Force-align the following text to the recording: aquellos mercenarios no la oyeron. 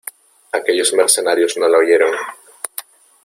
aquellos 0.51 0.93
mercenarios 0.93 1.55
no 1.57 1.67
la 1.67 1.77
oyeron. 1.77 2.15